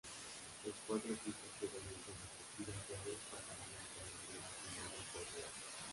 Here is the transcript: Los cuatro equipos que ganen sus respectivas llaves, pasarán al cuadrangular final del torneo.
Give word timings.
Los 0.65 0.73
cuatro 0.87 1.13
equipos 1.13 1.51
que 1.59 1.67
ganen 1.67 1.93
sus 2.01 2.17
respectivas 2.17 2.79
llaves, 2.89 3.19
pasarán 3.29 3.69
al 3.69 3.85
cuadrangular 3.93 4.49
final 4.49 4.89
del 4.97 5.05
torneo. 5.13 5.47